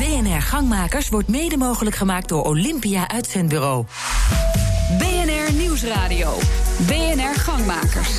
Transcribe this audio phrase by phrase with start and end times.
[0.00, 3.84] BNR Gangmakers wordt mede mogelijk gemaakt door Olympia Uitzendbureau.
[4.98, 6.38] BNR Nieuwsradio.
[6.86, 8.10] BNR Gangmakers.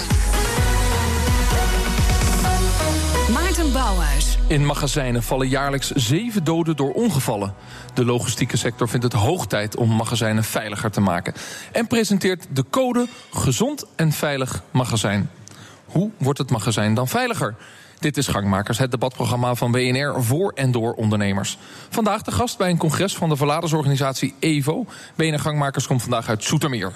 [3.34, 4.38] Maarten Bouwhuis.
[4.48, 7.54] In magazijnen vallen jaarlijks zeven doden door ongevallen.
[7.94, 11.34] De logistieke sector vindt het hoog tijd om magazijnen veiliger te maken.
[11.72, 15.30] En presenteert de code Gezond en Veilig Magazijn.
[15.86, 17.56] Hoe wordt het magazijn dan veiliger?
[18.02, 21.58] Dit is Gangmakers, het debatprogramma van BNR voor en door ondernemers.
[21.90, 24.86] Vandaag de gast bij een congres van de verladersorganisatie EVO.
[25.16, 26.92] BNR Gangmakers komt vandaag uit Soetermeer.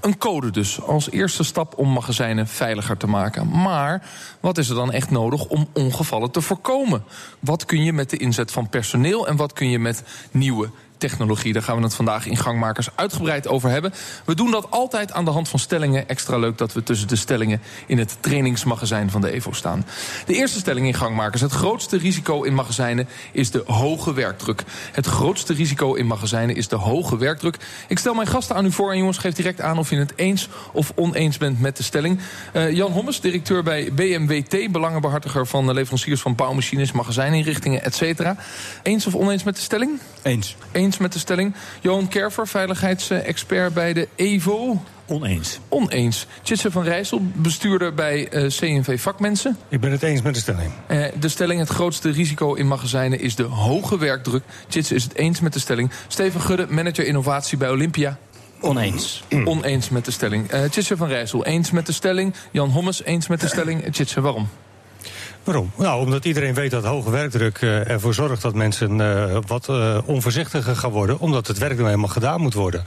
[0.00, 3.62] Een code dus, als eerste stap om magazijnen veiliger te maken.
[3.62, 4.02] Maar
[4.40, 7.04] wat is er dan echt nodig om ongevallen te voorkomen?
[7.38, 11.52] Wat kun je met de inzet van personeel en wat kun je met nieuwe technologie.
[11.52, 13.92] Daar gaan we het vandaag in Gangmakers uitgebreid over hebben.
[14.24, 16.08] We doen dat altijd aan de hand van stellingen.
[16.08, 19.86] Extra leuk dat we tussen de stellingen in het trainingsmagazijn van de EVO staan.
[20.26, 21.40] De eerste stelling in Gangmakers.
[21.40, 24.64] Het grootste risico in magazijnen is de hoge werkdruk.
[24.92, 27.56] Het grootste risico in magazijnen is de hoge werkdruk.
[27.88, 30.12] Ik stel mijn gasten aan u voor en jongens, geef direct aan of je het
[30.16, 32.20] eens of oneens bent met de stelling.
[32.52, 38.36] Uh, Jan Hommes, directeur bij BMWT, belangenbehartiger van de leveranciers van bouwmachines, magazijninrichtingen, et cetera.
[38.82, 40.00] Eens of oneens met de stelling?
[40.22, 40.56] Eens.
[40.72, 41.54] Eens met de stelling.
[41.80, 44.82] Johan Kerver, veiligheidsexpert bij de EVO.
[45.06, 45.58] Oneens.
[45.68, 46.26] Oneens.
[46.42, 49.56] Tjitse van Rijssel, bestuurder bij uh, CNV Vakmensen.
[49.68, 50.70] Ik ben het eens met de stelling.
[50.88, 54.42] Uh, de stelling, het grootste risico in magazijnen is de hoge werkdruk.
[54.68, 55.90] Tjitse is het eens met de stelling.
[56.08, 58.18] Steven Gudde, manager innovatie bij Olympia.
[58.60, 59.24] Oneens.
[59.44, 60.54] Oneens met de stelling.
[60.54, 62.34] Uh, Tjitse van Rijssel, eens met de stelling.
[62.50, 63.92] Jan Hommes, eens met de stelling.
[63.92, 64.48] Tjitse, waarom?
[65.48, 65.70] Waarom?
[65.76, 69.98] Nou, omdat iedereen weet dat hoge werkdruk uh, ervoor zorgt dat mensen uh, wat uh,
[70.04, 72.86] onvoorzichtiger gaan worden, omdat het werk nou helemaal gedaan moet worden.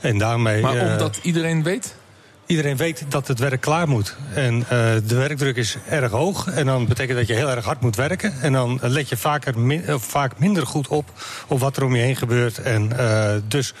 [0.00, 0.62] En daarmee.
[0.62, 1.94] Maar omdat iedereen weet?
[2.46, 4.16] Iedereen weet dat het werk klaar moet.
[4.34, 4.64] En
[5.06, 6.46] de werkdruk is erg hoog.
[6.46, 8.32] En dan betekent dat je heel erg hard moet werken.
[8.40, 11.10] En dan let je vaker min, vaak minder goed op
[11.46, 12.58] op wat er om je heen gebeurt.
[12.58, 12.92] En
[13.48, 13.74] dus.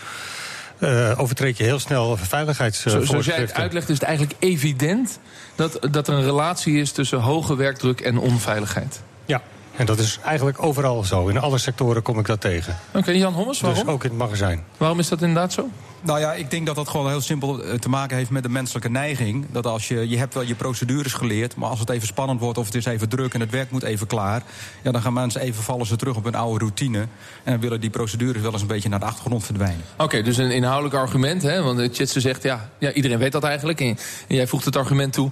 [0.78, 3.10] Uh, overtreed je heel snel veiligheidsvoorschriften.
[3.10, 5.18] Zoals jij het uitlegt is het eigenlijk evident...
[5.54, 9.00] Dat, dat er een relatie is tussen hoge werkdruk en onveiligheid.
[9.26, 9.42] Ja,
[9.78, 11.28] en dat is eigenlijk overal zo.
[11.28, 12.76] In alle sectoren kom ik dat tegen.
[12.88, 13.84] Oké, okay, Jan Hommers, waarom?
[13.84, 14.64] Dus ook in het magazijn.
[14.76, 15.68] Waarom is dat inderdaad zo?
[16.00, 18.90] Nou ja, ik denk dat dat gewoon heel simpel te maken heeft met de menselijke
[18.90, 19.46] neiging.
[19.50, 22.58] Dat als je, je hebt wel je procedures geleerd, maar als het even spannend wordt
[22.58, 24.42] of het is even druk en het werk moet even klaar,
[24.82, 26.98] ja, dan gaan mensen even vallen ze terug op hun oude routine.
[26.98, 29.84] En dan willen die procedures wel eens een beetje naar de achtergrond verdwijnen.
[29.92, 31.62] Oké, okay, dus een inhoudelijk argument, hè?
[31.62, 33.80] Want Chitse zegt, ja, ja, iedereen weet dat eigenlijk.
[33.80, 35.30] En, en jij voegt het argument toe,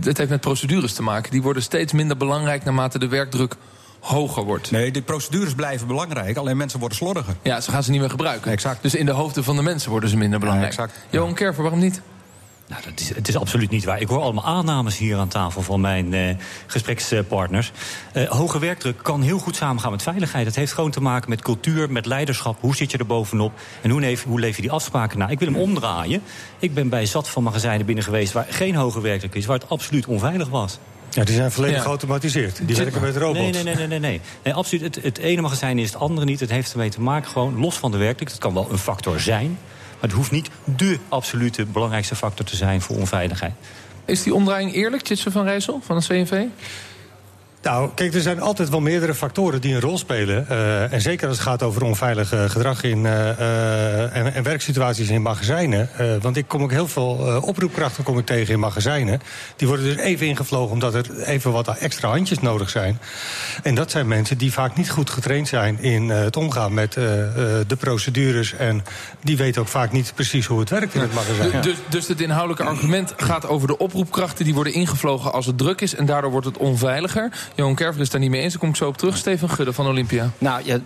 [0.00, 1.30] het heeft met procedures te maken.
[1.30, 3.56] Die worden steeds minder belangrijk naarmate de werkdruk
[4.00, 4.70] hoger wordt.
[4.70, 7.34] Nee, de procedures blijven belangrijk, alleen mensen worden slordiger.
[7.42, 8.52] Ja, ze gaan ze niet meer gebruiken.
[8.52, 8.82] Exact.
[8.82, 10.72] Dus in de hoofden van de mensen worden ze minder belangrijk.
[10.72, 11.06] Ja, exact.
[11.10, 12.02] Johan Kerver, waarom niet?
[12.68, 14.00] Nou, dat is, het is absoluut niet waar.
[14.00, 16.34] Ik hoor allemaal aannames hier aan tafel van mijn uh,
[16.66, 17.72] gesprekspartners.
[18.14, 20.46] Uh, hoge werkdruk kan heel goed samengaan met veiligheid.
[20.46, 22.60] Het heeft gewoon te maken met cultuur, met leiderschap.
[22.60, 23.52] Hoe zit je er bovenop?
[23.82, 25.28] En hoe, neef, hoe leef je die afspraken na?
[25.28, 26.22] Ik wil hem omdraaien.
[26.58, 29.68] Ik ben bij zat van magazijnen binnen geweest waar geen hoge werkdruk is, waar het
[29.68, 30.78] absoluut onveilig was.
[31.10, 31.82] Ja, die zijn volledig ja.
[31.82, 32.60] geautomatiseerd.
[32.66, 33.38] Die werken met robots.
[33.38, 34.20] Nee, nee, nee, nee, nee.
[34.42, 34.82] nee absoluut.
[34.82, 36.40] Het, het ene magazijn is het andere niet.
[36.40, 38.28] Het heeft ermee te maken gewoon los van de werkdruk.
[38.28, 39.58] Dat kan wel een factor zijn.
[40.00, 43.52] Maar het hoeft niet dé absolute belangrijkste factor te zijn voor onveiligheid.
[44.04, 46.44] Is die omdraaiing eerlijk, Tjitse van Rijssel van het CNV?
[47.62, 50.46] Nou, kijk, er zijn altijd wel meerdere factoren die een rol spelen.
[50.50, 55.08] Uh, en zeker als het gaat over onveilig uh, gedrag in, uh, en, en, werksituaties
[55.08, 55.90] in magazijnen.
[56.20, 59.20] want ik kom ook heel veel oproepkrachten kom ik tegen in magazijnen.
[59.56, 63.00] Die worden dus even ingevlogen omdat er even wat extra handjes nodig zijn.
[63.62, 67.76] En dat zijn mensen die vaak niet goed getraind zijn in het omgaan met de
[67.78, 68.52] procedures.
[68.52, 68.84] En
[69.20, 71.62] die weten ook vaak niet precies hoe het werkt in het magazijn.
[71.62, 75.80] Dus, dus het inhoudelijke argument gaat over de oproepkrachten die worden ingevlogen als het druk
[75.80, 75.94] is.
[75.94, 77.30] En daardoor wordt het onveiliger.
[77.54, 78.52] Johan Kerver is daar niet mee eens.
[78.52, 79.16] Daar kom ik zo op terug.
[79.16, 80.30] Steven Gudde van Olympia.
[80.38, 80.78] Nou, ja,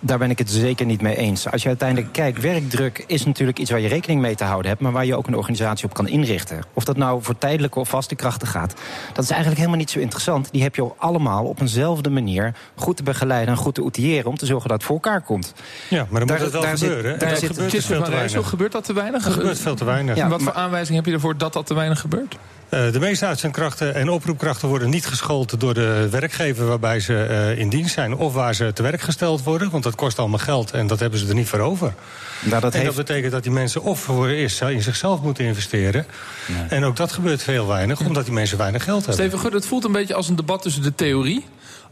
[0.00, 1.50] daar ben ik het zeker niet mee eens.
[1.50, 4.82] Als je uiteindelijk kijkt, werkdruk is natuurlijk iets waar je rekening mee te houden hebt...
[4.82, 6.62] maar waar je ook een organisatie op kan inrichten.
[6.72, 8.74] Of dat nou voor tijdelijke of vaste krachten gaat.
[9.12, 10.48] Dat is eigenlijk helemaal niet zo interessant.
[10.52, 13.54] Die heb je allemaal op eenzelfde manier goed te begeleiden...
[13.54, 15.54] en goed te outilleren om te zorgen dat het voor elkaar komt.
[15.88, 17.10] Ja, maar dan daar, moet het wel gebeuren.
[17.10, 18.48] Zit, daar zit, gebeurt dus veel te weinig.
[18.48, 19.24] Gebeurt dat te weinig?
[19.24, 20.16] Dat gebeurt veel te weinig.
[20.16, 22.36] Ja, wat voor aanwijzing heb je ervoor dat dat te weinig gebeurt?
[22.70, 27.58] Uh, de meeste uitzendkrachten en oproepkrachten worden niet geschoold door de werkgever waarbij ze uh,
[27.58, 29.70] in dienst zijn of waar ze te werk gesteld worden.
[29.70, 31.94] Want dat kost allemaal geld en dat hebben ze er niet voor over.
[32.40, 32.96] Nou, dat en heeft...
[32.96, 36.06] dat betekent dat die mensen of voor eerst in zichzelf moeten investeren.
[36.46, 36.68] Nee.
[36.68, 39.24] En ook dat gebeurt heel weinig, omdat die mensen weinig geld hebben.
[39.24, 41.44] Steven Gut, het voelt een beetje als een debat tussen de theorie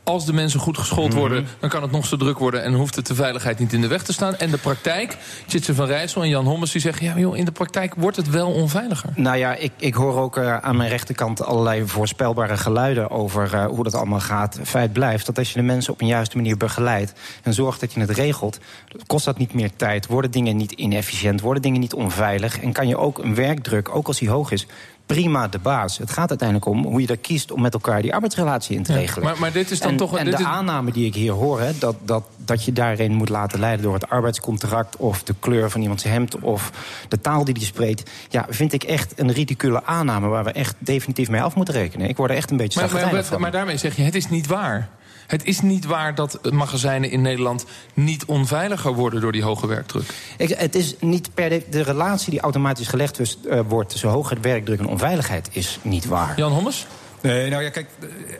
[0.08, 1.18] als de mensen goed geschoold Mhm.
[1.18, 3.80] worden, dan kan het nog zo druk worden en hoeft het de veiligheid niet in
[3.80, 4.36] de weg te staan.
[4.36, 5.16] En de praktijk,
[5.46, 8.30] Jitse van Rijssel en Jan Hommers, die zeggen: ja, joh, in de praktijk wordt het
[8.30, 9.10] wel onveiliger.
[9.14, 13.66] Nou ja, ik, ik hoor ook eh, aan mijn rechterkant allerlei voorspelbare geluiden over eh,
[13.66, 14.58] hoe dat allemaal gaat.
[14.62, 17.12] Feit blijft dat als je de mensen op een juiste manier begeleidt
[17.42, 18.58] en zorgt dat je het regelt,
[19.06, 20.06] kost dat niet meer tijd.
[20.06, 24.06] Worden dingen niet inefficiënt, worden dingen niet onveilig en kan je ook een werkdruk, ook
[24.06, 24.66] als die hoog is,
[25.06, 25.98] prima de baas.
[25.98, 28.92] Het gaat uiteindelijk om hoe je er kiest om met elkaar die arbeidsrelatie in te
[28.92, 29.24] Ja, regelen.
[29.24, 31.32] maar- maar dit is dan en, toch- En dit de is- aanname die ik hier
[31.32, 35.34] hoor, hè, dat, dat, dat je daarin moet laten leiden door het arbeidscontract of de
[35.40, 36.70] kleur van iemands hemd of
[37.08, 40.74] de taal die die spreekt, ja, vind ik echt een ridicule aanname waar we echt
[40.78, 42.08] definitief mee af moeten rekenen.
[42.08, 43.40] Ik word er echt een beetje Maar, maar, van.
[43.40, 44.88] maar daarmee zeg je: het is niet waar.
[45.26, 47.64] Het is niet waar dat magazijnen in Nederland
[47.94, 50.04] niet onveiliger worden door die hoge werkdruk.
[50.36, 54.36] Ik, het is niet per de, de relatie die automatisch gelegd eh, wordt tussen hoge
[54.40, 56.32] werkdruk en onveiligheid is niet waar.
[56.36, 56.86] Jan Hommers?
[57.20, 57.88] Nee, nou ja, kijk,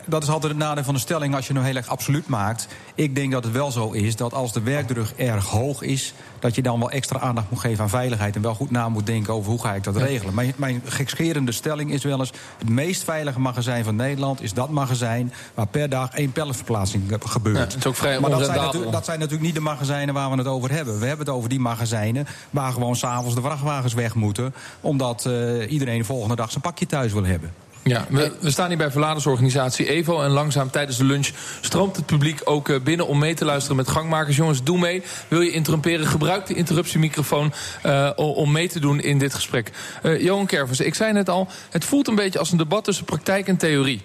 [0.05, 2.69] dat is altijd het nadeel van de stelling als je hem heel erg absoluut maakt.
[2.94, 6.55] Ik denk dat het wel zo is dat als de werkdruk erg hoog is, dat
[6.55, 9.34] je dan wel extra aandacht moet geven aan veiligheid en wel goed na moet denken
[9.34, 10.34] over hoe ga ik dat regelen.
[10.34, 14.70] Mijn, mijn gekscherende stelling is wel eens: het meest veilige magazijn van Nederland is dat
[14.70, 17.56] magazijn waar per dag één palletverplaatsing eh, gebeurt.
[17.56, 18.64] Ja, het is ook vrij maar dat zijn, onrendabel.
[18.64, 20.99] natuurlijk, dat zijn natuurlijk niet de magazijnen waar we het over hebben.
[20.99, 25.70] We hebben het over die magazijnen waar gewoon s'avonds de vrachtwagens weg moeten, omdat eh,
[25.70, 27.52] iedereen de volgende dag zijn pakje thuis wil hebben.
[27.88, 30.23] Ja, we, staan hier bij verladersorganisatie EVO.
[30.23, 31.29] En langzaam tijdens de lunch
[31.61, 34.37] stroomt het publiek ook eh, binnen om mee te luisteren met gangmakers.
[34.37, 35.03] Jongens, doe mee.
[35.29, 36.06] Wil je interrumperen?
[36.06, 37.53] Gebruik de interruptiemicrofoon
[37.83, 39.73] eh, om mee te doen in dit gesprek.
[40.03, 43.05] Eh, Johan Kervers, ik zei net al, het voelt een beetje als een debat tussen
[43.05, 44.03] praktijk en theorie.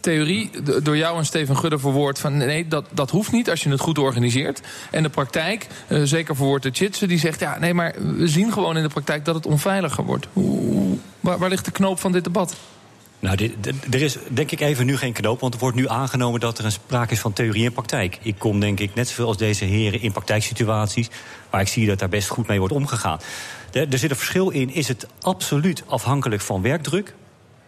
[0.00, 0.50] Theorie,
[0.82, 3.80] door jou en Steven Gudde verwoord van nee, dat, dat hoeft niet als je het
[3.80, 4.60] goed organiseert.
[4.90, 8.52] En de praktijk, eh, zeker verwoord de Chitsen, die zegt ja, nee, maar we zien
[8.52, 10.28] gewoon in de praktijk dat het onveiliger wordt.
[11.20, 12.56] Waar ligt de knoop van dit debat?
[13.22, 13.52] Nou,
[13.90, 16.64] er is denk ik even nu geen knoop, want er wordt nu aangenomen dat er
[16.64, 18.18] een sprake is van theorie en praktijk.
[18.22, 21.08] Ik kom denk ik net zoveel als deze heren in praktijksituaties,
[21.50, 23.20] waar ik zie dat daar best goed mee wordt omgegaan.
[23.72, 27.14] Er, zit een verschil in, is het absoluut afhankelijk van werkdruk?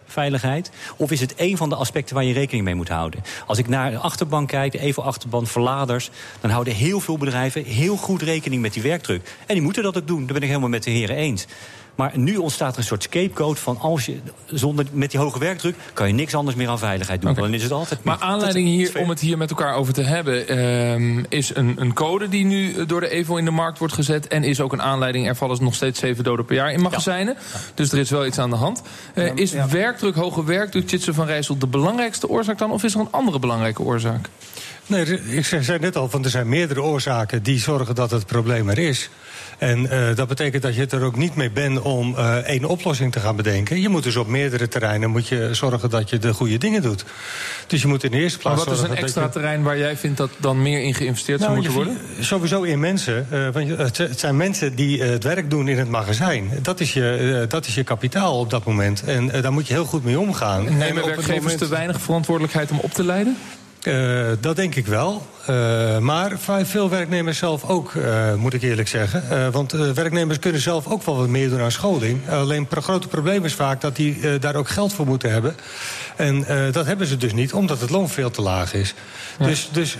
[0.05, 0.71] Veiligheid?
[0.97, 3.23] Of is het een van de aspecten waar je rekening mee moet houden?
[3.45, 6.09] Als ik naar de achterban kijk, de EVO-achterban, verladers...
[6.41, 9.35] dan houden heel veel bedrijven heel goed rekening met die werkdruk.
[9.45, 11.45] En die moeten dat ook doen, daar ben ik helemaal met de heren eens.
[11.95, 15.75] Maar nu ontstaat er een soort scapegoat van als je zonder met die hoge werkdruk
[15.93, 17.33] kan je niks anders meer aan veiligheid doen.
[17.33, 18.03] Dan is het altijd.
[18.03, 21.93] Maar aanleiding hier, om het hier met elkaar over te hebben, ehm, is een, een
[21.93, 24.27] code die nu door de EVO in de markt wordt gezet.
[24.27, 27.37] En is ook een aanleiding, er vallen nog steeds zeven doden per jaar in magazijnen.
[27.73, 28.81] Dus er is wel iets aan de hand.
[29.13, 32.71] Eh, is werkdruk, hoge werkdruk, Chitsen van Rijssel, de belangrijkste oorzaak dan?
[32.71, 34.29] Of is er een andere belangrijke oorzaak?
[34.87, 35.05] Nee,
[35.35, 38.77] ik zei net al, van er zijn meerdere oorzaken die zorgen dat het probleem er
[38.77, 39.09] is.
[39.57, 42.65] En eh, dat betekent dat je het er ook niet mee bent om eh, één
[42.65, 43.81] oplossing te gaan bedenken.
[43.81, 47.05] Je moet dus op meerdere terreinen moet je zorgen dat je de goede dingen doet.
[47.67, 49.77] Dus je moet in de eerste Maar plaats wat is een extra je- terrein waar
[49.77, 52.25] jij vindt dat dan meer in geïnvesteerd zou Nou, moeten worden?
[52.25, 53.27] Sowieso in mensen.
[53.31, 56.49] eh, want het zijn mensen die het werk doen in het magazijn.
[56.61, 59.03] Dat is je, dat is je kapitaal op dat moment.
[59.03, 60.67] En daar moet je heel goed mee omgaan.
[60.67, 63.37] En Nemen werkgevers moment- te weinig verantwoordelijkheid om op te leiden?
[63.85, 65.25] Eh, dat denk ik wel.
[65.45, 66.31] Eh, maar
[66.63, 69.29] veel werknemers zelf ook, eh, moet ik eerlijk zeggen.
[69.29, 72.29] Eh, want werknemers kunnen zelf ook wel wat meer doen aan scholing.
[72.29, 75.55] Alleen het grote probleem is vaak dat die daar ook geld voor moeten hebben.
[76.15, 78.93] En dat hebben ze dus niet, omdat het loon veel te laag is.
[79.39, 79.97] Dus, dus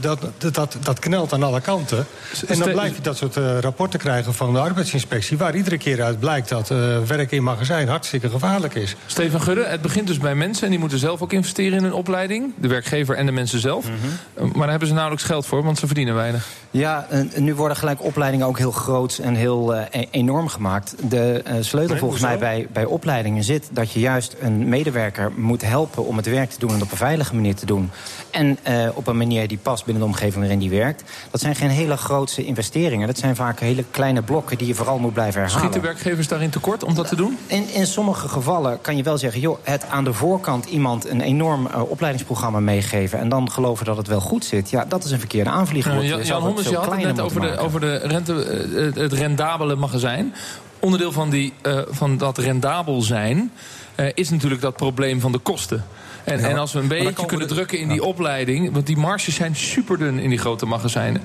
[0.00, 0.18] dat,
[0.52, 2.06] dat- dat, knelt aan alle kanten.
[2.46, 5.38] En dan blijf je dat soort rapporten krijgen van de arbeidsinspectie...
[5.38, 6.68] waar iedere keer uit blijkt dat
[7.06, 8.96] werken in magazijn hartstikke gevaarlijk is.
[9.06, 11.92] Steven Gudde, het begint dus bij mensen en die moeten zelf ook investeren in hun
[11.92, 12.52] opleiding.
[12.56, 13.84] De werkgever en de mensen zelf.
[13.84, 14.58] Mhm.
[14.58, 16.48] Maar hebben ze nauwelijks geld voor, want ze verdienen weinig.
[16.70, 20.94] Ja, en nu worden gelijk opleidingen ook heel groot en heel eh, e- enorm gemaakt.
[21.08, 25.32] De eh, sleutel Nee, volgens mij bij, bij opleidingen zit dat je juist een medewerker
[25.36, 27.90] moet helpen om het werk te doen en op een veilige manier te doen.
[28.30, 31.02] En eh, op een manier die past binnen de omgeving waarin die werkt.
[31.30, 33.06] Dat zijn geen hele grootse investeringen.
[33.06, 35.60] Dat zijn vaak hele kleine blokken die je vooral moet blijven herhalen.
[35.62, 37.38] Schieten werkgevers daarin tekort om dat te doen?
[37.46, 39.40] In, in sommige gevallen kan je wel zeggen...
[39.40, 43.18] joh, het aan de voorkant iemand een enorm opleidingsprogramma meegeven...
[43.18, 44.70] en dan geloven dat het wel goed zit.
[44.70, 46.02] Ja, dat is een verkeerde aanvliegroute.
[46.02, 49.12] Uh, Je Jan, veel je had het net over de, over de rente, eh, het-
[49.12, 50.34] rendabele magazijn.
[50.80, 53.52] Onderdeel van, die, eh, van dat rendabel zijn
[53.94, 55.84] eh, is natuurlijk dat probleem van de kosten.
[56.24, 58.72] En, Ja, en als we een beetje kunnen drukken in die opleiding...
[58.72, 61.22] want die marges zijn superdun in die grote magazijnen...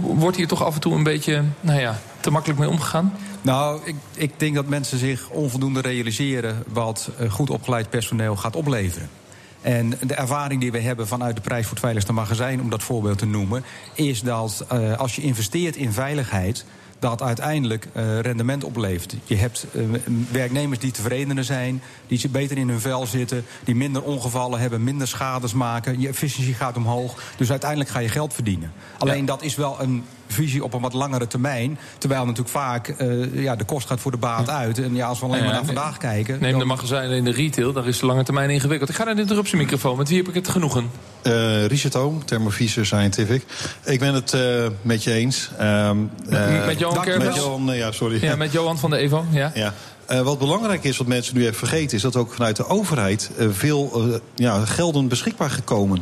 [0.00, 3.12] wordt hier toch af en toe een beetje nou ja, te makkelijk mee omgegaan?
[3.42, 8.56] Nou, ik, ik denk dat mensen zich onvoldoende realiseren wat eh, goed opgeleid personeel gaat
[8.56, 9.08] opleveren.
[9.62, 12.82] En de ervaring die we hebben vanuit de prijs voor het veiligste magazijn, om dat
[12.82, 13.64] voorbeeld te noemen,
[13.94, 16.64] is dat eh, als je investeert in veiligheid,
[17.02, 19.14] dat uiteindelijk uh, rendement oplevert.
[19.24, 19.84] Je hebt uh,
[20.30, 25.08] werknemers die tevredener zijn, die beter in hun vel zitten, die minder ongevallen hebben, minder
[25.08, 26.00] schades maken.
[26.00, 27.22] Je efficiëntie gaat omhoog.
[27.36, 28.72] Dus uiteindelijk ga je geld verdienen.
[28.98, 29.24] Alleen ja.
[29.24, 31.78] dat is wel een visie op een wat langere termijn.
[31.98, 34.78] Terwijl natuurlijk vaak uh, ja, de kost gaat voor de baat uit.
[34.78, 36.40] En ja, als we alleen ja, maar naar vandaag kijken...
[36.40, 36.60] Neem dan...
[36.60, 38.90] de magazijnen in de retail, daar is de lange termijn ingewikkeld.
[38.90, 40.90] Ik ga naar de interruptiemicrofoon, met wie heb ik het genoegen?
[41.22, 43.44] Uh, Richard Oom, Thermovisor Scientific.
[43.84, 45.50] Ik ben het uh, met je eens.
[45.60, 45.90] Uh,
[46.28, 47.24] met, met Johan Kervers?
[47.24, 48.24] Met Johan, ja, sorry.
[48.24, 49.50] Ja, met Johan van de Evo, ja.
[49.54, 49.74] ja.
[50.10, 51.96] Uh, wat belangrijk is, wat mensen nu even vergeten...
[51.96, 55.98] is dat ook vanuit de overheid uh, veel uh, ja, gelden beschikbaar gekomen...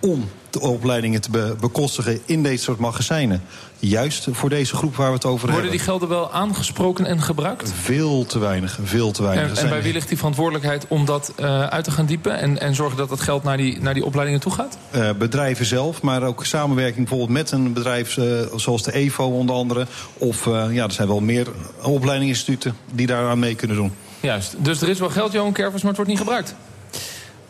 [0.00, 3.42] om de opleidingen te be bekostigen in deze soort magazijnen.
[3.78, 5.70] Juist voor deze groep waar we het over Worden hebben.
[5.70, 7.72] die gelden wel aangesproken en gebruikt?
[7.80, 9.58] Veel te weinig, veel te weinig.
[9.58, 12.38] En, en bij wie ligt die verantwoordelijkheid om dat uh, uit te gaan diepen...
[12.38, 14.78] en, en zorgen dat dat geld naar die, naar die opleidingen toe gaat?
[14.94, 18.16] Uh, bedrijven zelf, maar ook samenwerking bijvoorbeeld met een bedrijf...
[18.16, 19.86] Uh, zoals de EVO onder andere.
[20.18, 21.46] Of ja, er zijn wel meer
[21.82, 23.92] opleidingsinstituten die daaraan mee kunnen doen.
[24.20, 26.54] Juist, dus er is wel geld, Johan Kervers, maar het wordt niet gebruikt.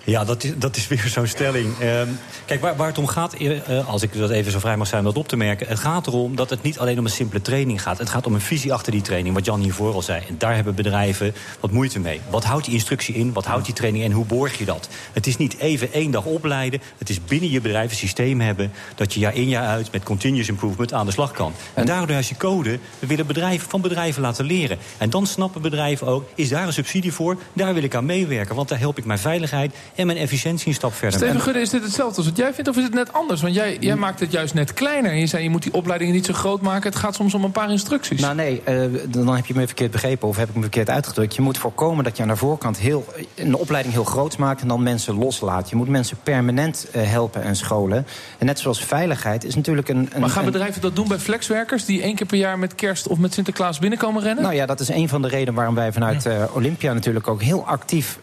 [0.05, 1.79] Ja, dat is, dat is weer zo'n stelling.
[1.81, 2.03] Uh,
[2.45, 5.01] kijk, waar, waar, het om gaat, uh, als ik dat even zo vrij mag zijn
[5.01, 5.67] om dat op te merken...
[5.67, 7.99] het gaat erom dat het niet alleen om een simpele training gaat.
[7.99, 10.23] Het gaat om een visie achter die training, wat Jan hiervoor al zei.
[10.29, 12.21] En daar hebben bedrijven wat moeite mee.
[12.31, 14.89] Wat houdt die instructie in, wat houdt die training en hoe borg je dat?
[15.13, 16.81] Het is niet even één dag opleiden.
[16.99, 18.73] Het is binnen je bedrijf een systeem hebben...
[18.95, 21.53] dat je jaar in jaar uit met continuous improvement aan de slag kan.
[21.75, 24.79] En daardoor als je code, we willen bedrijven van bedrijven laten leren.
[24.99, 27.37] En dan snappen bedrijven ook, is daar een subsidie voor?
[27.53, 30.75] Daar wil ik aan meewerken, want daar help ik mijn veiligheid en mijn efficiëntie een
[30.75, 31.19] stap verder.
[31.19, 33.43] Steven Gudde, is dit hetzelfde als wat jij vindt of is het net anders?
[33.43, 35.11] Want jij, jij maakt het juist net kleiner.
[35.11, 36.91] En je zei, je moet die opleidingen niet zo groot maken.
[36.91, 38.21] Het gaat soms om een paar instructies.
[38.21, 41.35] Nou nee, uh, dan heb je me verkeerd begrepen of heb ik me verkeerd uitgedrukt.
[41.35, 43.05] Je moet voorkomen dat je aan de voorkant heel,
[43.35, 44.63] een opleiding heel groot maakt...
[44.63, 45.71] en dan mensen loslaat.
[45.71, 48.07] Je moet mensen permanent uh, helpen en scholen.
[48.39, 50.09] En net zoals veiligheid is natuurlijk een...
[50.13, 50.53] een maar gaan een...
[50.53, 51.85] bedrijven dat doen bij flexwerkers...
[51.85, 54.43] die één keer per jaar met kerst of met Sinterklaas binnenkomen rennen?
[54.43, 57.43] Nou ja, dat is een van de redenen waarom wij vanuit uh, Olympia natuurlijk ook
[57.43, 58.19] heel actief...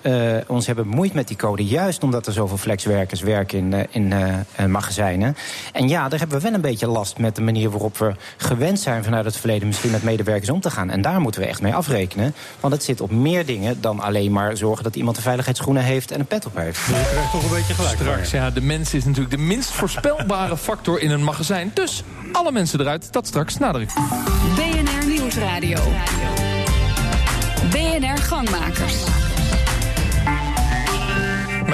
[0.48, 1.57] ons hebben bemoeid met die code.
[1.66, 4.12] Juist omdat er zoveel flexwerkers werken in, uh, in
[4.60, 5.38] uh, magazijnen.
[5.74, 8.80] En ja, daar hebben we wel een beetje last met de manier waarop we gewend
[8.80, 10.90] zijn vanuit het verleden misschien met medewerkers om te gaan.
[10.90, 12.34] En daar moeten we echt mee afrekenen.
[12.60, 16.12] Want het zit op meer dingen dan alleen maar zorgen dat iemand de veiligheidsschoenen heeft
[16.12, 16.86] en een pet op heeft.
[16.86, 17.98] Je krijgt toch een beetje gelijk.
[18.00, 21.72] Straks, ja, de mens is natuurlijk de minst voorspelbare factor in een magazijn.
[21.74, 23.90] Dus alle mensen eruit, dat straks nadruk.
[24.56, 25.80] BNR Nieuwsradio.
[27.72, 29.27] BNR Gangmakers.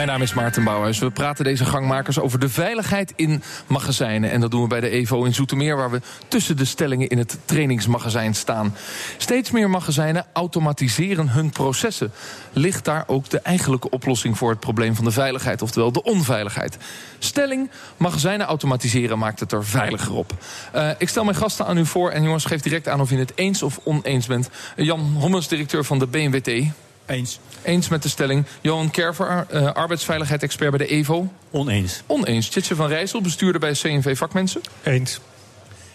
[0.04, 1.00] Mijn naam is Maarten Bouwhuis.
[1.00, 4.32] We praten deze gangmakers over de veiligheid in magazijnen.
[4.32, 5.76] En dat doen we bij de EVO in Zoetermeer...
[5.76, 8.76] waar we tussen de stellingen in het trainingsmagazijn staan.
[9.18, 12.12] Steeds meer magazijnen automatiseren hun processen.
[12.54, 15.62] Ligt daar ook de eigenlijke oplossing voor het probleem van de veiligheid...
[15.62, 16.78] oftewel de onveiligheid?
[17.20, 20.34] Stelling, magazijnen automatiseren maakt het er veiliger op.
[20.76, 23.18] Uh, ik stel mijn gasten aan u voor en jongens, geef direct aan of je
[23.18, 24.50] het eens of oneens bent.
[24.76, 26.74] Jan Hommels, directeur van de BNWT...
[27.06, 27.40] Eens.
[27.64, 28.46] Eens met de stelling.
[28.62, 31.32] Johan Kerver, uh, arbeidsveiligheid-expert bij de EVO.
[31.52, 32.02] Oneens.
[32.06, 32.50] Oneens.
[32.50, 34.62] Tjitse van Rijssel, bestuurder bij CNV Vakmensen.
[34.84, 35.20] Eens.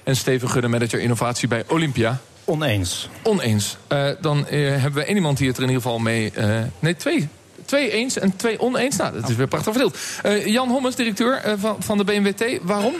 [0.04, 2.18] En Steven Gudde, manager innovatie bij Olympia.
[2.44, 3.08] Oneens.
[3.22, 3.76] Oneens.
[3.92, 6.32] Uh, dan uh, hebben we één iemand die het er in ieder geval mee...
[6.78, 7.28] nee, twee.
[7.64, 8.96] Twee eens en twee oneens.
[8.96, 9.98] Nou, dat is weer prachtig verdeeld.
[10.44, 12.58] Jan Hommes, directeur van, van de BNWT.
[12.62, 12.94] Waarom?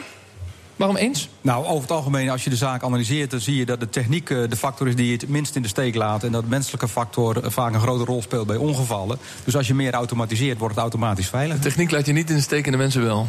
[0.78, 1.28] Waarom eens?
[1.40, 3.30] Nou, over het algemeen, als je de zaak analyseert...
[3.30, 5.68] dan zie je dat de techniek de factor is die je het minst in de
[5.68, 6.25] steek laat...
[6.25, 9.18] en dat de menselijke factor vaak een grote rol speelt bij ongevallen.
[9.44, 11.56] Dus als je meer automatiseert, wordt het automatisch veilig.
[11.56, 13.26] De techniek laat je niet in de steek en de mensen wel?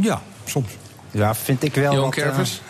[0.00, 0.70] Ja, soms.
[1.10, 1.94] Ja, vind ik wel.
[1.94, 2.60] Johan Kervers?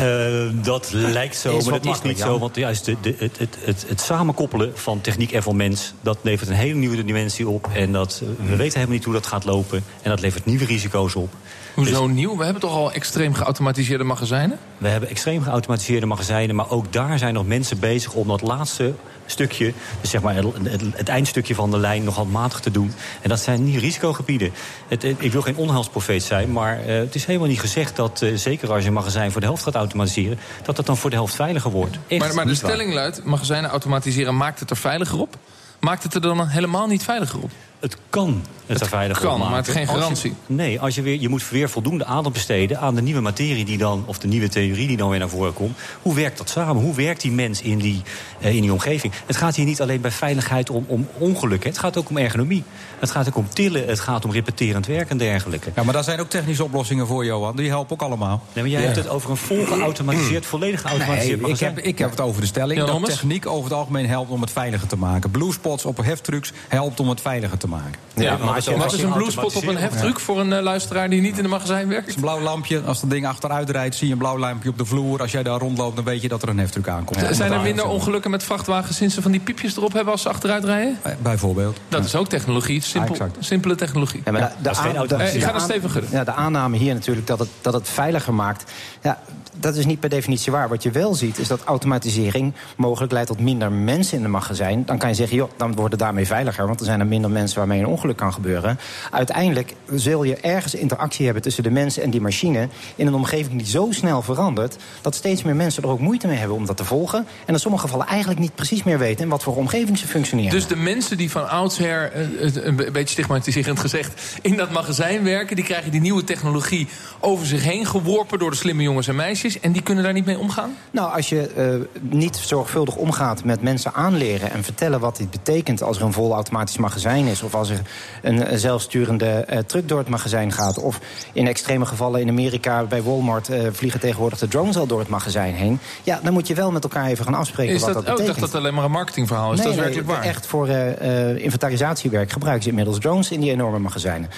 [0.00, 2.38] Uh, dat lijkt zo, maar dat is niet zo.
[2.38, 5.92] Want juist de, de, het, het, het, het, samenkoppelen van techniek en van mens...
[6.00, 7.68] dat levert een hele nieuwe dimensie op.
[7.74, 9.84] En dat, we weten helemaal niet hoe dat gaat lopen.
[10.02, 11.32] En dat levert nieuwe risico's op.
[11.74, 12.36] Hoezo dus, nieuw?
[12.36, 14.58] We hebben toch al extreem geautomatiseerde magazijnen?
[14.78, 16.56] We hebben extreem geautomatiseerde magazijnen...
[16.56, 18.94] maar ook daar zijn nog mensen bezig om dat laatste
[19.26, 19.72] stukje...
[20.00, 22.92] dus zeg maar het, het, het eindstukje van de lijn nog handmatig te doen.
[23.22, 24.52] En dat zijn niet risicogebieden.
[24.88, 27.96] Het, ik wil geen onheilsprofeet zijn, maar uh, het is helemaal niet gezegd...
[27.96, 30.38] dat uh, zeker als je een magazijn voor de helft gaat automatiseren...
[30.62, 31.98] dat het dan voor de helft veiliger wordt.
[32.06, 35.36] Echt maar, maar de stelling luidt, magazijnen automatiseren maakt het er veiliger op?
[35.80, 37.50] Maakt het er dan helemaal niet veiliger op?
[37.84, 39.48] Het kan het, er veiliger kan, maken.
[39.48, 40.30] maar het is geen garantie.
[40.30, 43.20] Als je, nee, als je, weer, je moet weer voldoende aandacht besteden aan de nieuwe
[43.20, 45.78] materie die dan, of de nieuwe theorie die dan weer naar voren komt.
[46.02, 46.82] Hoe werkt dat samen?
[46.82, 48.02] Hoe werkt die mens in die,
[48.40, 49.12] uh, in die omgeving?
[49.26, 51.70] Het gaat hier niet alleen bij veiligheid om, om ongelukken.
[51.70, 52.62] Het gaat ook om ergonomie.
[52.98, 53.86] Het gaat ook om tillen.
[53.86, 55.70] Het gaat om repeterend werk en dergelijke.
[55.74, 57.56] Ja, maar daar zijn ook technische oplossingen voor, Johan.
[57.56, 58.42] Die helpen ook allemaal.
[58.52, 58.86] Nee, maar jij ja.
[58.86, 62.46] hebt het over een volgeautomatiseerd, volledig geautomatiseerd nee, ik heb, ik heb het over de
[62.46, 65.30] stelling Ja, dat techniek over het algemeen helpt om het veiliger te maken.
[65.30, 67.73] Bluespots op heftrucks helpt om het veiliger te maken.
[67.76, 68.02] Maken.
[68.14, 71.10] Ja, maar als je- wat is een bluespot op een heftruck voor een eh, luisteraar
[71.10, 72.00] die niet in een magazijn werkt?
[72.00, 72.80] Het is een blauw lampje.
[72.86, 75.20] Als dat ding achteruit rijdt, zie je een blauw lampje op de vloer.
[75.20, 77.18] Als jij daar rondloopt, dan weet je dat er een heftruck aankomt.
[77.36, 80.28] Zijn er minder ongelukken met vrachtwagens sinds ze van die piepjes erop hebben als ze
[80.28, 80.98] achteruit rijden?
[81.02, 81.78] Eh, Bijvoorbeeld.
[81.88, 84.22] Dat is ook technologie, simpel, simpele technologie.
[84.24, 85.44] Ja, maar de- de dat is geen aan- automatisering.
[85.44, 86.16] de- Eh, ik ga de naar Steven Gudde.
[86.16, 88.72] Ja, de aanname hier natuurlijk dat het, dat het veiliger maakt.
[89.02, 89.18] Ja,
[89.60, 90.68] dat is niet per definitie waar.
[90.68, 94.82] Wat je wel ziet is dat automatisering mogelijk leidt tot minder mensen in de magazijn.
[94.86, 96.66] Dan kan je zeggen, joh, dan wordt het daarmee veiliger.
[96.66, 98.78] Want er zijn er minder mensen waarmee een ongeluk kan gebeuren.
[99.10, 102.68] Uiteindelijk zul je ergens interactie hebben tussen de mensen en die machine.
[102.96, 104.76] In een omgeving die zo snel verandert.
[105.00, 107.26] dat steeds meer mensen er ook moeite mee hebben om dat te volgen.
[107.46, 110.50] En in sommige gevallen eigenlijk niet precies meer weten in wat voor omgeving ze functioneren.
[110.50, 115.24] Dus de mensen die van oudsher, eh, een be- beetje stigmatiserend gezegd, in dat magazijn
[115.24, 116.88] werken, die krijgen die nieuwe technologie
[117.20, 119.43] over zich heen geworpen door de slimme jongens en meisjes.
[119.44, 120.76] En die kunnen daar niet mee omgaan?
[120.90, 125.82] Nou, als je eh, niet zorgvuldig omgaat met mensen aanleren en vertellen wat dit betekent
[125.82, 127.80] als er een volautomatisch magazijn is, of als er
[128.22, 131.00] een eh, zelfsturende eh, truck door het magazijn gaat, of
[131.32, 135.54] in extreme gevallen in Amerika bij Walmart vliegen tegenwoordig de drones al door het magazijn
[135.54, 135.78] heen.
[136.02, 138.10] Ja, dan moet je wel met elkaar even gaan afspreken Is wat dat, dat oh,
[138.10, 138.40] ik betekent.
[138.40, 139.58] dacht dat alleen maar een marketingverhaal is.
[139.60, 140.22] dat is werkelijk waar.
[140.22, 144.30] Echt voor inventarisatiewerk gebruiken ze inmiddels drones in die enorme magazijnen.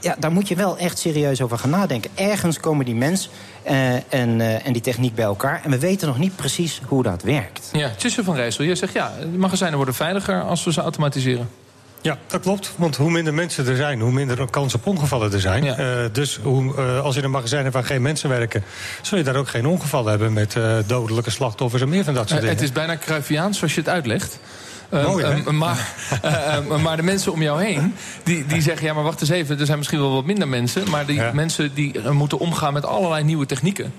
[0.00, 2.10] Ja, daar moet je wel echt serieus over gaan nadenken.
[2.14, 3.30] Ergens komen die mens
[3.66, 5.60] eh, en, eh, en die techniek bij elkaar.
[5.64, 7.68] En we weten nog niet precies hoe dat werkt.
[7.72, 11.48] Ja, Tjitse van Rijssel, jij zegt ja, de magazijnen worden veiliger als we ze automatiseren.
[12.06, 12.72] Ja, dat klopt.
[12.76, 15.64] Want hoe minder mensen er zijn, hoe minder kans op ongevallen er zijn.
[15.64, 15.76] Ja.
[15.76, 18.64] Eh, dus hoe, eh, als je in een magazijn hebt waar geen mensen werken...
[19.02, 22.28] zul je daar ook geen ongevallen hebben met eh, dodelijke slachtoffers en meer van dat
[22.28, 22.54] soort dingen.
[22.54, 24.38] het is bijna Cruyffiaans zoals je het uitlegt.
[24.88, 25.34] Eh, Mooi, hè?
[25.34, 28.86] eh, maar, eh, eh, maar de mensen om jou heen, die, die zeggen...
[28.86, 30.90] ja, maar wacht eens even, er zijn misschien wel wat minder mensen...
[30.90, 33.92] maar die mensen die eh, moeten omgaan met allerlei nieuwe technieken.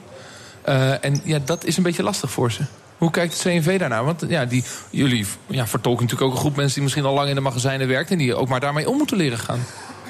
[0.62, 2.62] Eh, en ja, dat is een beetje lastig voor ze.
[2.98, 4.06] Hoe kijkt het CNV daarnaar?
[4.06, 6.74] Want ja, die, jullie ja, vertolken natuurlijk ook een groep mensen...
[6.74, 8.12] die misschien al lang in de magazijnen werkt...
[8.12, 9.60] en die ook maar daarmee om moeten leren gaan.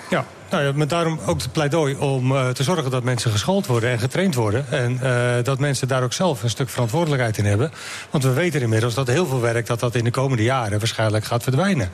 [0.09, 3.65] Ja, nou ja, met daarom ook het pleidooi om eh, te zorgen dat mensen geschoold
[3.65, 4.65] worden en getraind worden.
[4.71, 7.71] En eh, dat mensen daar ook zelf een stuk verantwoordelijkheid in hebben.
[8.09, 11.25] Want we weten inmiddels dat heel veel werk dat dat in de komende jaren waarschijnlijk
[11.25, 11.89] gaat verdwijnen.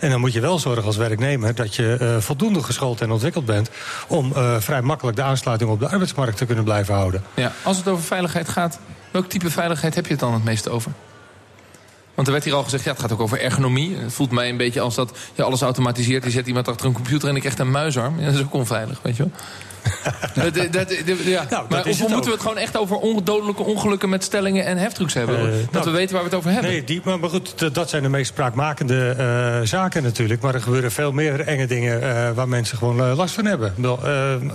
[0.00, 3.44] En dan moet je wel zorgen als werknemer dat je eh, voldoende geschoold en ontwikkeld
[3.44, 3.70] bent
[4.08, 7.22] om vrij makkelijk de aansluiting op de arbeidsmarkt te kunnen blijven houden.
[7.34, 8.78] Ja, als het over veiligheid gaat,
[9.10, 10.92] welk type veiligheid heb je het dan het meest over?
[12.14, 13.96] Want er werd hier al gezegd, ja, het gaat ook over ergonomie.
[13.96, 16.24] Het voelt mij een beetje als dat je alles automatiseert.
[16.24, 18.18] Je zet iemand achter een computer en ik krijg een muisarm.
[18.18, 19.32] Ja, dat is ook onveilig, weet je wel.
[20.34, 21.44] dat, dat, dat- ja.
[21.48, 25.14] dat maar of moeten we het gewoon echt over ondodelijke ongelukken met stellingen en heftrucks
[25.14, 25.38] hebben?
[25.38, 26.70] Eh, dat nou, we weten waar we het over hebben.
[26.70, 30.40] Nee, die, maar, maar goed, dat zijn de meest spraakmakende eh, zaken natuurlijk.
[30.40, 33.74] Maar er gebeuren veel meer enge dingen eh, waar mensen gewoon last van hebben.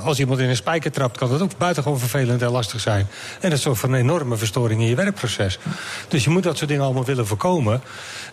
[0.04, 3.08] Als iemand in een spijker trapt, kan dat ook buitengewoon vervelend en lastig zijn.
[3.40, 5.60] En dat zorgt voor een enorme verstoring in je werkproces.
[6.08, 7.82] Dus je moet dat soort dingen allemaal willen voorkomen.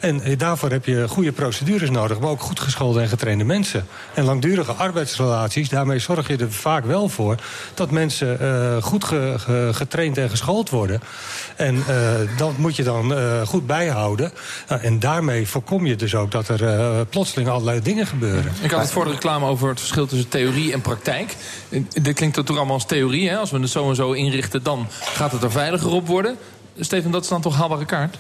[0.01, 3.87] En daarvoor heb je goede procedures nodig, maar ook goed geschoolde en getrainde mensen.
[4.15, 7.37] En langdurige arbeidsrelaties, daarmee zorg je er vaak wel voor
[7.75, 11.01] dat mensen eh, goed ge- ge- getraind en geschoold worden.
[11.57, 11.97] En eh,
[12.37, 14.33] dat moet je dan eh, goed bijhouden.
[14.69, 18.53] Nou, en daarmee voorkom je dus ook dat er plotseling allerlei dingen gebeuren.
[18.63, 21.37] Ik had het voor de reclame over het verschil tussen theorie en praktijk.
[22.03, 23.29] Dit klinkt toch allemaal als theorie.
[23.29, 23.37] Hè?
[23.37, 26.37] Als we het zo en zo inrichten, dan gaat het er veiliger op worden.
[26.81, 28.17] Steven, dat is dan toch haalbare kaart?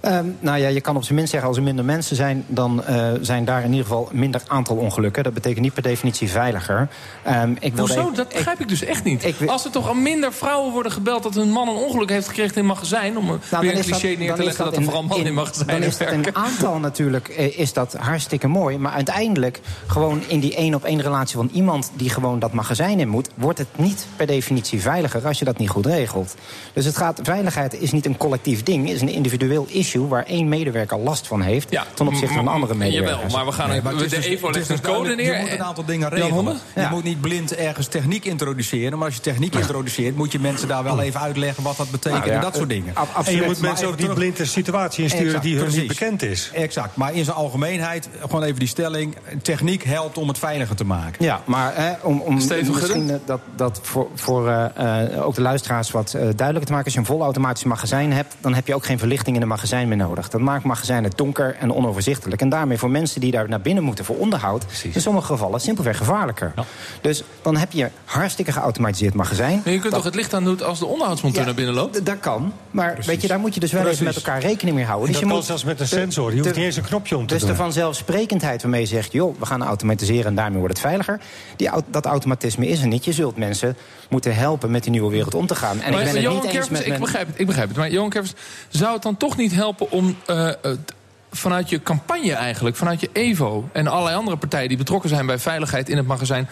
[0.00, 2.44] Ehm, nou ja, je kan op zijn minst zeggen, als er minder mensen zijn...
[2.46, 5.22] dan eh, zijn daar in ieder geval minder aantal ongelukken.
[5.22, 6.88] Dat betekent niet per definitie veiliger.
[7.22, 8.00] Ehm, ik Hoezo?
[8.00, 9.24] even- Dat begrijp ik dus echt niet.
[9.24, 12.28] ik Als er toch al minder vrouwen worden gebeld dat hun man een ongeluk heeft
[12.28, 13.16] gekregen in een magazijn...
[13.18, 14.84] om Nou, weer dan een is cliché neer dan te is leggen dat, er in-
[14.84, 16.26] vooral mannen in, Dan magazijnen is dat werken.
[16.26, 18.78] een aantal natuurlijk eh, is dat hartstikke mooi.
[18.78, 23.00] Maar uiteindelijk gewoon in die één op één relatie van iemand die gewoon dat magazijn
[23.00, 26.34] in moet, wordt het niet per definitie veiliger als je dat niet goed regelt.
[26.72, 30.48] Dus het gaat, veiligheid is niet een collectief ding, is een individueel issue waar één
[30.48, 33.16] medewerker last van heeft ten opzichte van andere medewerkers.
[33.22, 35.34] Jawel, maar we gaan Nee, maar de dus- EVO legt een dus code neer.
[35.34, 36.56] Je moet een aantal dingen regelen.
[36.74, 38.98] Je moet niet blind ergens techniek introduceren.
[38.98, 42.18] Maar als je techniek introduceert, moet je mensen daar wel even uitleggen wat dat betekent
[42.20, 42.94] Nou ja, en dat soort dingen.
[42.94, 43.40] ab- En absoluut.
[43.40, 46.50] je moet Maar mensen ook niet blind een situatie insturen die hun niet bekend is.
[46.54, 49.16] Exact, maar in zijn algemeenheid gewoon even die stelling.
[49.42, 51.24] Techniek helpt om het veiliger te maken.
[51.24, 53.12] Ja, maar hè, om, om Steven misschien Gudde?
[53.14, 56.84] eh, dat, dat voor, voor eh, eh, ook de luisteraars wat eh, duidelijker te maken.
[56.84, 59.79] Als je een volautomatisch magazijn hebt, dan heb je ook geen verlichting in een magazijn
[59.88, 60.28] meer nodig.
[60.28, 62.40] Dat maakt magazijnen donker en onoverzichtelijk.
[62.40, 65.96] En daarmee voor mensen die daar naar binnen moeten voor onderhoud, in sommige gevallen simpelweg
[65.96, 66.52] gevaarlijker.
[67.00, 69.60] Dus dan heb je hartstikke geautomatiseerd magazijn.
[69.64, 71.74] Maar je kunt Dat- toch het licht aan doen als de onderhoudsmonteur Ja, naar binnen
[71.74, 72.06] loopt?
[72.06, 74.84] Dat kan, maar weet je, daar moet je dus wel even met elkaar rekening mee
[74.86, 75.06] houden.
[75.06, 76.34] En Dus dat je kan moet zelfs met een de- sensor.
[76.34, 77.50] Je hoeft niet eens een knopje om te dus doen.
[77.50, 79.12] de vanzelfsprekendheid waarmee je zegt...
[79.12, 81.20] joh, we gaan automatiseren en daarmee wordt het veiliger...
[81.56, 83.04] Die, dat automatisme is er niet.
[83.04, 83.76] Je zult mensen
[84.08, 85.70] moeten helpen met die nieuwe wereld om te gaan.
[85.80, 86.86] En Maar ik ben het niet eens met...
[86.86, 87.76] ik begrijp het, ik begrijp het.
[87.76, 88.34] Maar Johan Kervers,
[88.68, 90.16] zou het dan toch niet helpen om...
[90.26, 90.92] eh, het-
[91.32, 95.38] vanuit je campagne eigenlijk, vanuit je Evo en allerlei andere partijen die betrokken zijn bij
[95.38, 96.48] veiligheid in het magazijn,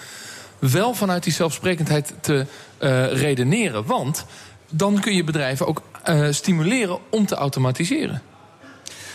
[0.59, 2.47] wel vanuit die zelfsprekendheid te
[2.81, 3.85] uh, redeneren.
[3.87, 4.25] Want
[4.71, 5.83] dan kun je bedrijven ook
[6.31, 8.23] stimuleren om te automatiseren.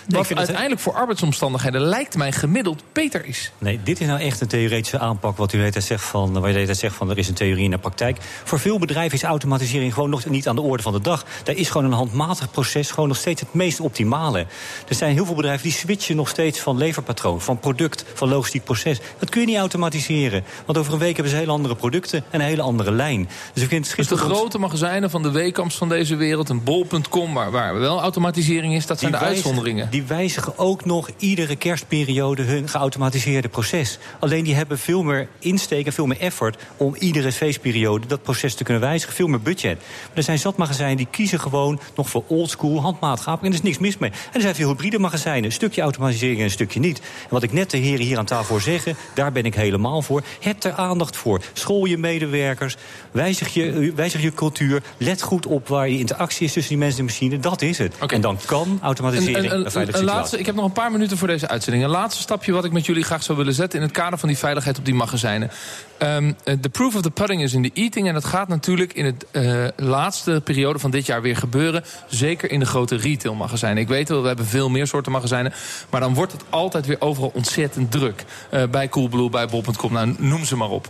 [0.08, 3.52] Nee, Wat uiteindelijk voor arbeidsomstandigheden lijkt mij gemiddeld beter is.
[3.58, 5.38] Nee, dit is nou echt een theoretische aanpak.
[5.38, 7.72] Wat u tijd zegt van, waar u de zegt van er is een theorie in
[7.72, 8.18] de praktijk.
[8.44, 11.26] Voor veel bedrijven is automatisering gewoon nog niet aan de orde van de dag.
[11.44, 14.40] Daar is gewoon een handmatig proces gewoon nog steeds het meest optimale.
[14.88, 18.64] Er zijn heel veel bedrijven die switchen nog steeds van leverpatroon, van product, van logistiek
[18.64, 19.00] proces.
[19.20, 20.44] Dat kun je niet automatiseren.
[20.66, 23.30] Want over een week hebben ze hele andere producten en een hele andere lijn.
[23.54, 26.64] Dus ik vind het dus de grote magazijnen van de Weekamps van deze wereld, een
[26.64, 31.56] bol.com, waar, waar wel automatisering is, dat zijn de uitzonderingen die wijzigen ook nog iedere
[31.56, 33.98] kerstperiode hun geautomatiseerde proces.
[34.20, 38.56] Alleen die hebben veel meer insteek en veel meer effort om iedere feestperiode dat proces
[38.56, 39.16] te kunnen wijzigen.
[39.16, 39.78] Veel meer budget.
[39.78, 43.62] Maar er zijn zat magazijnen die kiezen gewoon nog voor oldschool, handmatig En er is
[43.62, 44.10] niks mis mee.
[44.10, 45.44] En er zijn veel hybride magazijnen.
[45.44, 47.00] Een stukje automatisering en een stukje niet.
[47.00, 50.24] En wat ik net de heren hier aan tafel zeggen, daar ben ik helemaal voor.
[50.40, 51.42] Heb er aandacht voor.
[51.54, 52.76] School je medewerkers.
[53.12, 54.84] Wijzig je, wijzig je cultuur.
[54.98, 57.40] Let goed op waar je interactie is tussen die mensen en de machine.
[57.40, 57.96] Dat is het.
[58.08, 59.52] En dan kan automatisering
[59.92, 61.84] een, laatste, ik heb nog een paar minuten voor deze uitzending.
[61.84, 63.80] Een laatste stapje wat ik met jullie graag zou willen zetten...
[63.80, 65.52] in het kader van die veiligheid op die magazijnen.
[66.00, 68.08] Um, the proof of the pudding is in the eating.
[68.08, 71.84] En dat gaat natuurlijk in de uh, laatste periode van dit jaar weer gebeuren.
[72.08, 73.82] Zeker in de grote retailmagazijnen.
[73.82, 75.54] Ik weet wel, we hebben veel meer soorten magazijnen.
[75.90, 78.26] Maar dan wordt het altijd weer overal ontzettend druk.
[78.54, 80.90] Uh, bij Coolblue, bij Bol.com, nou, noem ze maar op.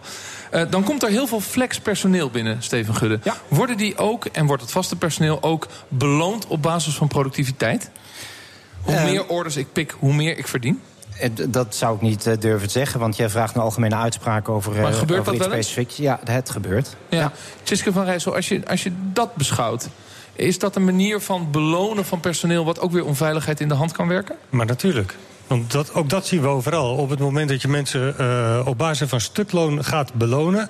[0.54, 3.20] Uh, dan komt er heel veel flex personeel binnen, Steven Gudde.
[3.24, 3.38] Ja.
[3.48, 5.68] Worden die ook, en wordt het vaste personeel ook...
[5.88, 7.90] beloond op basis van productiviteit?
[8.84, 10.82] Hoe Uh, meer orders ik pik, hoe meer ik verdien?
[11.50, 14.94] Dat zou ik niet uh, durven zeggen, want jij vraagt een algemene uitspraak over, maar
[14.94, 15.86] gebeurt over dat iets wel.
[15.96, 16.96] Ja, het gebeurt.
[17.10, 17.20] Ja.
[17.20, 17.32] ja.
[17.64, 19.90] Tjiske van Rijssel, als je, als je dat beschouwt...
[20.34, 22.66] is dat een manier van belonen van personeel...
[22.66, 24.36] wat ook weer onveiligheid in de hand kan werken?
[24.50, 25.16] Maar natuurlijk.
[25.54, 26.96] Want dat, ook dat zien we overal.
[26.96, 30.70] Op het moment dat je mensen uh, op basis van stukloon gaat belonen...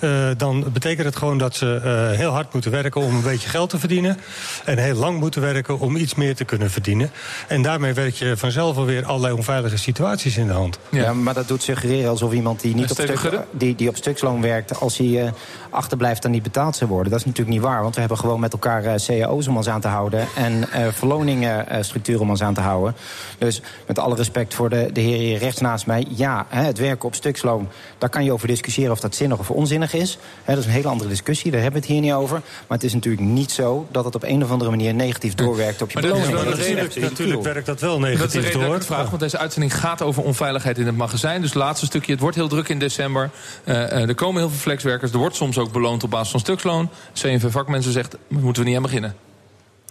[0.00, 3.48] Uh, dan betekent het gewoon dat ze uh, heel hard moeten werken om een beetje
[3.48, 4.18] geld te verdienen.
[4.64, 7.10] En heel lang moeten werken om iets meer te kunnen verdienen.
[7.48, 10.78] En daarmee werk je vanzelf alweer allerlei onveilige situaties in de hand.
[10.90, 13.96] Ja, ja maar dat doet suggereren alsof iemand die, niet op, stuk, die, die op
[13.96, 14.80] stuksloon werkt...
[14.80, 15.32] als hij
[15.70, 17.10] achterblijft dan niet betaald zou worden.
[17.10, 19.80] Dat is natuurlijk niet waar, want we hebben gewoon met elkaar cao's om ons aan
[19.80, 20.26] te houden...
[20.34, 22.94] en verloningsstructuren om ons aan te houden.
[23.38, 26.06] Dus met alle respect voor de, de heer hier rechts naast mij.
[26.08, 29.50] Ja, hè, het werken op stuksloon, daar kan je over discussiëren of dat zinnig of
[29.50, 30.18] onzinnig is.
[30.44, 32.42] Hè, dat is een hele andere discussie, daar hebben we het hier niet over.
[32.66, 35.82] Maar het is natuurlijk niet zo dat het op een of andere manier negatief doorwerkt
[35.82, 36.32] op je maar beloning.
[36.32, 38.82] Dat is natuurlijk, natuurlijk werkt dat wel negatief dat is de door.
[38.82, 41.40] Vraag, want deze uitzending gaat over onveiligheid in het magazijn.
[41.40, 43.30] Dus het laatste stukje, het wordt heel druk in december.
[43.64, 45.12] Uh, uh, er komen heel veel flexwerkers.
[45.12, 46.90] Er wordt soms ook beloond op basis van stuksloon.
[47.12, 49.14] CNV Vakmensen zegt, moeten we niet aan beginnen.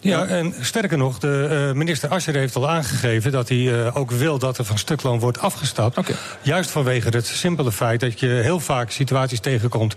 [0.03, 4.11] Ja, en sterker nog, de uh, minister Ascher heeft al aangegeven dat hij uh, ook
[4.11, 5.97] wil dat er van stukloon wordt afgestapt.
[5.97, 6.15] Okay.
[6.41, 9.95] Juist vanwege het simpele feit dat je heel vaak situaties tegenkomt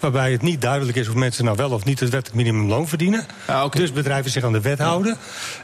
[0.00, 3.26] waarbij het niet duidelijk is of mensen nou wel of niet het wettelijk minimumloon verdienen.
[3.44, 3.80] Ah, okay.
[3.80, 5.16] Dus bedrijven zich aan de wet houden.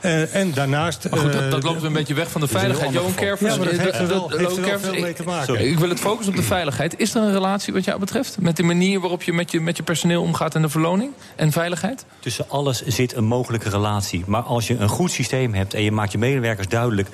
[0.02, 1.10] Uh, en daarnaast.
[1.10, 2.92] Maar goed, dat, dat loopt een beetje weg van de veiligheid.
[2.92, 5.46] Johan Kervers, ja, maar dat heeft er wel, heeft er wel veel mee te maken.
[5.46, 6.98] Sorry, ik wil het focussen op de veiligheid.
[6.98, 9.76] Is er een relatie wat jou betreft met de manier waarop je met je, met
[9.76, 12.04] je personeel omgaat en de verloning en veiligheid?
[12.20, 13.82] Tussen alles zit een mogelijke relatie.
[14.26, 17.08] Maar als je een goed systeem hebt en je maakt je medewerkers duidelijk...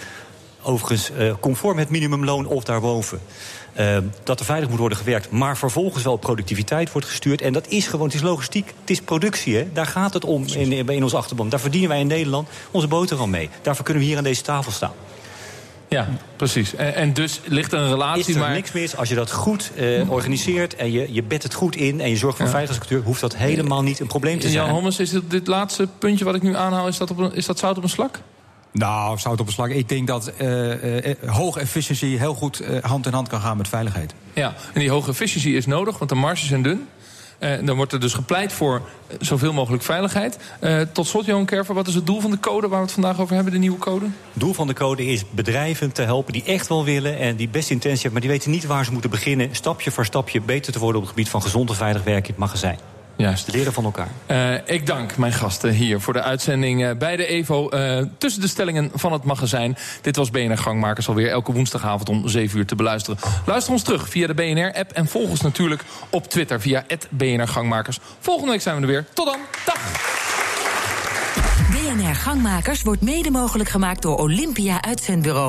[0.63, 3.21] overigens uh, conform het minimumloon of daarboven...
[3.81, 7.41] Uh, dat er veilig moet worden gewerkt, maar vervolgens wel productiviteit wordt gestuurd.
[7.41, 9.57] En dat is gewoon, het is logistiek, het is productie.
[9.57, 9.73] Hè?
[9.73, 11.49] Daar gaat het om in, in ons achterban.
[11.49, 13.51] Daar verdienen wij in Nederland onze boterham mee.
[13.63, 14.93] Daarvoor kunnen we hier aan deze tafel staan.
[15.91, 16.75] Ja, precies.
[16.75, 18.21] En, en, dus ligt er een relatie.
[18.21, 18.53] Is er maar...
[18.53, 22.01] niks mis als je dat goed uh, organiseert en je, je bedt het goed in
[22.01, 22.57] en je zorgt voor een ja.
[22.57, 24.65] veiligheidscultuur, hoeft dat helemaal niet een probleem te zijn.
[24.65, 27.35] Jan Hommers, is dit, dit laatste puntje wat ik nu aanhaal, is dat, op een,
[27.35, 28.21] is dat zout op een slak?
[28.73, 29.69] Nou, zout op een slag.
[29.69, 33.57] Ik denk dat uh, uh, hoge efficiëntie heel goed uh, hand in hand kan gaan
[33.57, 34.15] met veiligheid.
[34.33, 36.89] Ja, en die hoge efficiëntie is nodig, want de marges zijn dun.
[37.41, 38.83] Uh, dan wordt er dus gepleit voor
[39.21, 40.39] zoveel mogelijk veiligheid.
[40.61, 42.95] Uh, tot slot, Johan Kerver, wat is het doel van de code waar we het
[42.95, 44.05] vandaag over hebben, de nieuwe code?
[44.05, 47.49] Het doel van de code is bedrijven te helpen die echt wel willen en die
[47.49, 50.73] best intentie hebben, maar die weten niet waar ze moeten beginnen, stapje voor stapje beter
[50.73, 52.90] te worden op het gebied van gezond en veilig werken in het magazijn.
[53.21, 53.53] Juist.
[53.53, 54.09] Leren van elkaar.
[54.27, 57.71] Uh, ik dank mijn gasten hier voor de uitzending uh, bij de EVO.
[57.75, 59.77] Uh, tussen de stellingen van het magazijn.
[60.01, 63.19] Dit was BNR Gangmakers alweer elke woensdagavond om 7 uur te beluisteren.
[63.47, 64.93] Luister ons terug via de BNR-app.
[64.93, 67.99] En volg ons natuurlijk op Twitter via BNR Gangmakers.
[68.21, 69.07] Volgende week zijn we er weer.
[69.13, 69.39] Tot dan.
[69.65, 69.79] Dag.
[71.71, 75.49] BNR Gangmakers wordt mede mogelijk gemaakt door Olympia Uitzendbureau.